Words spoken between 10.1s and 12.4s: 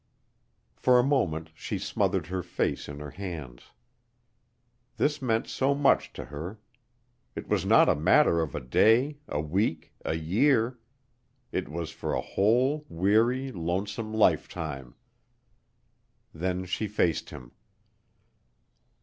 year; it was for a